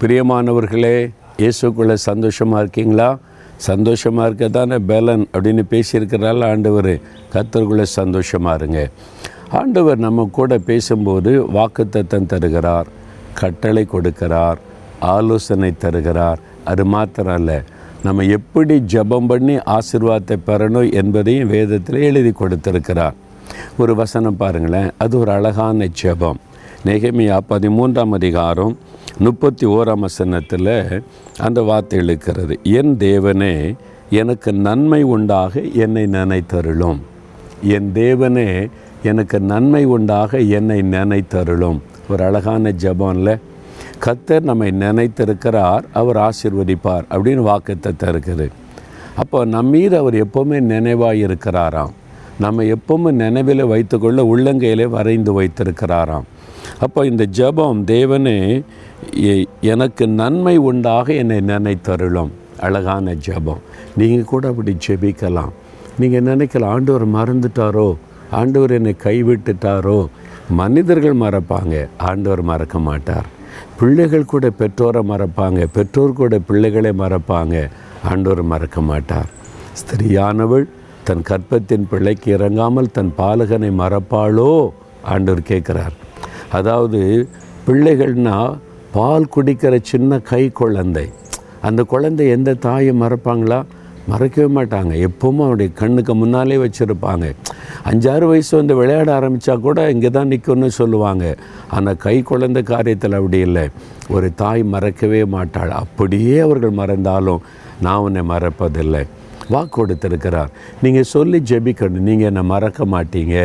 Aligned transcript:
பிரியமானவர்களே 0.00 0.96
இயேசுக்குள்ளே 1.42 1.94
சந்தோஷமாக 1.94 2.62
இருக்கீங்களா? 2.62 3.06
சந்தோஷமாக 3.56 4.26
இருக்க 4.28 4.48
தானே 4.48 4.76
பேலன் 4.88 5.22
அப்படின்னு 5.32 5.62
பேசியிருக்கிறாள் 5.70 6.42
ஆண்டவர். 6.48 6.90
கத்தருக்குள்ளே 7.34 7.82
சந்தோஷமாக 7.82 8.56
இருங்க. 8.60 8.80
ஆண்டவர் 9.50 9.98
நம்ம 9.98 10.28
கூட 10.32 10.58
பேசும்போது 10.70 11.32
வாக்குத்தத்தம் 11.56 12.26
தருகிறார் 12.26 12.88
கட்டளை 13.34 13.86
கொடுக்கிறார் 13.92 14.58
ஆலோசனை 15.00 15.72
தருகிறார். 15.84 16.42
அது 16.64 16.84
மாத்திரம் 16.84 17.38
இல்லை 17.38 17.58
நம்ம 18.02 18.26
எப்படி 18.38 18.76
ஜெபம் 18.94 19.26
பண்ணி 19.26 19.56
ஆசிர்வாதத்தை 19.76 20.38
பெறணும் 20.46 20.92
என்பதையும் 21.02 21.48
வேதத்தில் 21.48 22.06
எழுதி 22.10 22.32
கொடுத்திருக்கிறார். 22.32 23.16
ஒரு 23.78 23.94
வசனம் 23.94 24.36
பாருங்களேன் 24.36 24.90
அது 24.98 25.18
ஒரு 25.18 25.32
அழகான 25.32 25.88
ஜெபம். 26.02 26.40
நெகமியா 26.86 27.36
பதிமூன்றாம் 27.48 28.12
அதிகாரம் 28.16 28.74
முப்பத்தி 29.18 29.66
ஓராம் 29.66 29.98
வசனத்தில் 29.98 31.02
அந்த 31.38 31.62
வார்த்தை 31.62 31.98
எழுக்கிறது 31.98 32.54
என் 32.62 32.96
தேவனே 32.96 33.54
எனக்கு 34.10 34.52
நன்மை 34.66 35.02
உண்டாக 35.02 35.60
என்னை 35.60 36.04
நினைத்தருளும். 36.04 36.98
என் 37.62 37.90
தேவனே 37.94 38.70
எனக்கு 39.02 39.40
நன்மை 39.52 39.82
உண்டாக 39.84 40.40
என்னை 40.40 40.78
நினைத்தருளும். 40.80 41.80
ஒரு 42.10 42.24
அழகான 42.24 42.74
ஜெபம்ல 42.82 43.38
கத்தர் 44.06 44.46
நம்மை 44.50 44.70
நினைத்திருக்கிறார் 44.84 45.84
அவர் 45.92 46.20
ஆசிர்வதிப்பார். 46.28 47.08
அப்படின்னு 47.10 47.42
வாக்குத்தத்தை 47.50 48.06
இருக்குது. 48.12 48.48
அப்போ 49.16 49.44
நம்மீது 49.56 49.96
அவர் 49.96 50.26
எப்போவுமே 50.26 50.60
நினைவாக 50.60 51.14
இருக்கிறாராம். 51.26 51.92
நம்ம 52.40 52.62
எப்பவுமே 52.62 53.10
நினைவில் 53.24 53.64
வைத்துக்கொள்ள 53.64 54.22
உள்ளங்கையிலே 54.32 54.88
வரைந்து 54.96 55.42
வைத்திருக்கிறாராம். 55.42 56.26
அப்போ 56.84 57.00
இந்த 57.10 57.24
ஜெபம் 57.38 57.80
தேவனே 57.92 58.38
எனக்கு 59.72 60.04
நன்மை 60.20 60.56
உண்டாக 60.70 61.06
என்னை 61.22 61.38
நினைத்தருளும். 61.52 62.32
அழகான 62.66 63.14
ஜெபம். 63.26 63.62
நீங்கள் 64.00 64.30
கூட 64.32 64.44
அப்படி 64.52 64.72
ஜெபிக்கலாம். 64.86 65.52
நீங்கள் 66.00 66.26
நினைக்கலாம் 66.30 66.74
ஆண்டவர் 66.76 67.06
மறந்துட்டாரோ? 67.16 67.88
ஆண்டவர் 68.40 68.72
என்னை 68.78 68.94
கைவிட்டுட்டாரோ? 69.06 69.98
மனிதர்கள் 70.60 71.16
மறப்பாங்க 71.24 71.74
ஆண்டவர் 72.08 72.42
மறக்க 72.50 72.78
மாட்டார். 72.88 73.28
பிள்ளைகள் 73.78 74.30
கூட 74.32 74.46
பெற்றோரை 74.60 75.02
மறப்பாங்க 75.10 75.60
பெற்றோர் 75.76 76.18
கூட 76.20 76.38
பிள்ளைகளை 76.48 76.92
மறப்பாங்க 77.02 77.56
ஆண்டவர் 78.10 78.42
மறக்க 78.52 78.80
மாட்டார். 78.90 79.30
ஸ்திரியானவள் 79.80 80.66
தன் 81.08 81.24
கற்பத்தின் 81.30 81.86
பிள்ளைக்கு 81.90 82.28
இறங்காமல் 82.36 82.94
தன் 82.96 83.12
பாலகனை 83.20 83.70
மறப்பாளோ? 83.82 84.50
ஆண்டவர் 85.14 85.48
கேட்குறார். 85.50 85.96
அதாவது 86.52 87.28
பிள்ளைகள்னா 87.66 88.58
பால் 88.92 89.32
குடிக்கிற 89.36 89.80
சின்ன 89.82 90.18
கை 90.18 90.50
குழந்தை. 90.50 91.08
அந்த 91.62 91.82
குழந்தை 91.82 92.28
எந்த 92.28 92.54
தாயை 92.54 93.00
மறப்பாங்களா? 93.00 93.64
மறக்கவே 94.08 94.54
மாட்டாங்க. 94.54 95.08
எப்பவும் 95.08 95.38
அவருடைய 95.38 95.72
கண்ணுக்கு 95.72 96.14
முன்னாலே 96.14 96.56
வச்சுருப்பாங்க. 96.56 97.34
அஞ்சாறு 97.84 98.26
வயசு 98.26 98.56
வந்து 98.56 98.74
விளையாட 98.74 99.20
ஆரம்பித்தா 99.20 99.60
கூட 99.60 99.90
இங்கே 99.90 100.10
தான் 100.10 100.28
நிற்கும்னு 100.28 100.66
சொல்லுவாங்க. 100.66 101.36
ஆனால் 101.70 101.96
கை 101.96 102.22
குழந்தை 102.22 102.62
காரியத்தில் 102.62 103.14
அப்படி 103.14 103.38
இல்லை. 103.38 103.68
ஒரு 104.08 104.34
தாய் 104.34 104.62
மறக்கவே 104.62 105.24
மாட்டாள். 105.24 105.70
அப்படியே 105.70 106.38
அவர்கள் 106.38 106.70
மறந்தாலும் 106.70 107.42
நான் 107.80 107.96
உன்னை 107.96 108.22
மறப்பதில்லை. 108.22 109.06
வாக்கு 109.54 109.74
கொடுத்திருக்கிறார் 109.76 110.50
நீங்கள் 110.82 111.10
சொல்லி 111.14 111.38
ஜெபிக்கணும். 111.50 112.06
நீங்கள் 112.08 112.28
என்னை 112.30 112.42
மறக்க 112.52 112.84
மாட்டீங்க. 112.94 113.36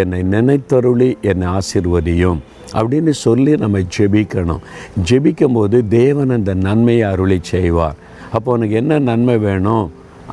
என்னை 0.00 0.20
நினைத்தருளி 0.34 1.10
என்னை 1.30 1.46
ஆசீர்வதியும் 1.58 2.40
அப்படின்னு 2.78 3.12
சொல்லி 3.26 3.52
நம்ம 3.64 3.78
ஜெபிக்கணும். 3.96 4.64
ஜெபிக்கும் 5.10 5.56
போது 5.58 5.78
தேவன் 5.88 6.34
அந்த 6.36 6.54
நன்மையை 6.66 7.06
அருளி 7.12 7.38
செய்வார். 7.52 7.96
அப்போ 8.36 8.52
உனக்கு 8.56 8.74
என்ன 8.82 8.98
நன்மை 9.10 9.36
வேணும்? 9.46 9.86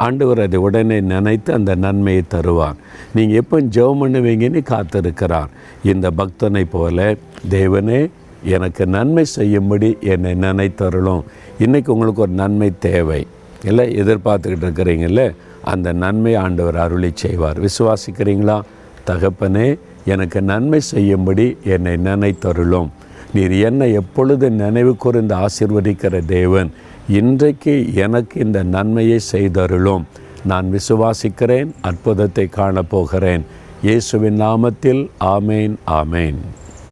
ஆண்டவர் 0.06 0.40
அதை 0.46 0.58
உடனே 0.68 0.98
நினைத்து 1.12 1.50
அந்த 1.58 1.72
நன்மையை 1.86 2.24
தருவார். 2.34 2.80
நீங்கள் 3.16 3.40
எப்போ 3.42 3.58
ஜெபம் 3.76 4.02
பண்ணுவீங்கன்னு 4.02 4.62
காத்திருக்கிறார். 4.72 5.50
இந்த 5.92 6.08
பக்தனை 6.20 6.64
போல 6.76 7.16
தேவனே 7.56 8.00
எனக்கு 8.56 8.84
நன்மை 8.96 9.24
செய்யும்படி 9.38 9.90
என்னை 10.14 10.34
நினைத்தருளும். 10.46 11.24
இன்றைக்கி 11.66 11.90
உங்களுக்கு 11.96 12.26
ஒரு 12.26 12.36
நன்மை 12.42 12.70
தேவை. 12.88 13.22
இல்லை 13.66 13.86
எதிர்பார்த்துக்கிட்டு 14.02 14.68
இருக்கிறீங்கல்ல 14.68 15.36
அந்த 15.64 15.94
நன்மை 16.04 16.36
ஆண்டவர் 16.36 16.78
அருளை 16.78 17.12
செய்வார். 17.14 17.60
விசுவாசிக்கிறீங்களா? 17.60 18.58
தகப்பனே 19.08 19.68
எனக்கு 20.06 20.42
நன்மை 20.42 20.80
செய்யும்படி 20.80 21.58
என்னை 21.64 21.94
நினைத்தருளும். 21.94 22.90
நீர் 23.34 23.52
என்னை 23.52 23.94
எப்பொழுது 23.94 24.50
நினைவு 24.50 24.96
கூர்ந்து 24.96 25.36
ஆசிர்வதிக்கிற 25.36 26.26
தேவன் 26.26 26.70
இன்றைக்கு 27.10 27.74
எனக்கு 27.94 28.36
இந்த 28.40 28.64
நன்மையை 28.76 29.20
செய்தருளும். 29.32 30.04
நான் 30.46 30.68
விசுவாசிக்கிறேன் 30.72 31.70
அற்புதத்தை 31.82 32.50
காணப்போகிறேன். 32.56 33.44
இயேசுவின் 33.84 34.42
நாமத்தில் 34.42 35.02
ஆமேன் 35.20 35.76
ஆமேன். 35.88 36.40